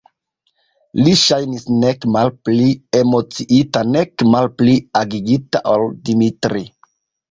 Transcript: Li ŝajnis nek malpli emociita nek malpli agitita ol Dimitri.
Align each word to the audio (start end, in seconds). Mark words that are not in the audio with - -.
Li 1.07 1.13
ŝajnis 1.23 1.67
nek 1.83 2.09
malpli 2.17 2.71
emociita 3.03 3.87
nek 3.93 4.27
malpli 4.33 4.77
agitita 5.05 5.67
ol 5.79 5.91
Dimitri. 6.09 6.71